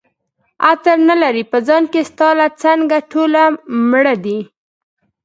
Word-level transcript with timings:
عطر 0.71 0.97
نه 1.09 1.15
لري 1.21 1.43
په 1.51 1.57
ځان 1.67 1.83
کي 1.93 2.01
ستا 2.09 2.27
له 2.39 2.47
څنګه 2.63 2.97
ټوله 3.11 3.43
مړه 3.89 4.15
دي 4.25 4.39